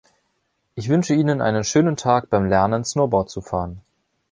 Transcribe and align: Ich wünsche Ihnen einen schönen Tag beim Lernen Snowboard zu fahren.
Ich 0.73 0.89
wünsche 0.89 1.13
Ihnen 1.13 1.43
einen 1.43 1.63
schönen 1.63 1.95
Tag 1.95 2.31
beim 2.31 2.47
Lernen 2.49 2.83
Snowboard 2.83 3.29
zu 3.29 3.39
fahren. 3.39 3.81